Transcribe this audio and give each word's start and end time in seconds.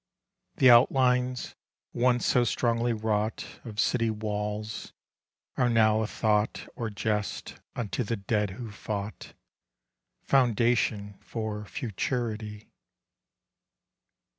The 0.55 0.71
outlines, 0.71 1.53
once 1.93 2.25
so 2.25 2.43
strongly 2.43 2.91
wrought, 2.91 3.45
Of 3.63 3.79
city 3.79 4.09
walls, 4.09 4.93
are 5.57 5.69
now 5.69 6.01
a 6.01 6.07
thought 6.07 6.67
Or 6.75 6.89
jest 6.89 7.59
unto 7.75 8.03
the 8.03 8.15
dead 8.17 8.49
who 8.57 8.71
fought... 8.71 9.33
Foundation 10.23 11.19
for 11.21 11.65
futurity. 11.65 12.71